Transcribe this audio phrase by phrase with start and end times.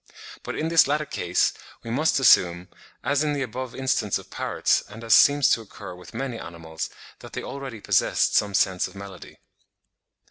[0.41, 1.53] But in this latter case
[1.83, 2.69] we must assume,
[3.03, 6.89] as in the above instance of parrots, and as seems to occur with many animals,
[7.19, 9.37] that they already possessed some sense of melody.